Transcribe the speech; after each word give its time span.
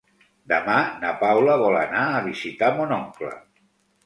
Demà 0.53 0.77
na 1.03 1.11
Paula 1.19 1.57
vol 1.65 1.77
anar 1.83 2.01
a 2.15 2.25
visitar 2.29 2.71
mon 2.81 2.97
oncle. 2.99 3.37